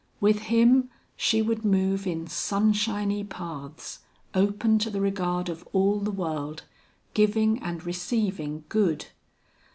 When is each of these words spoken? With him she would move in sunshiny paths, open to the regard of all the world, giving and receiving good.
With 0.19 0.39
him 0.49 0.89
she 1.15 1.43
would 1.43 1.63
move 1.63 2.07
in 2.07 2.25
sunshiny 2.25 3.23
paths, 3.23 3.99
open 4.33 4.79
to 4.79 4.89
the 4.89 4.99
regard 4.99 5.47
of 5.47 5.63
all 5.73 5.99
the 5.99 6.09
world, 6.09 6.63
giving 7.13 7.59
and 7.59 7.85
receiving 7.85 8.63
good. 8.67 9.09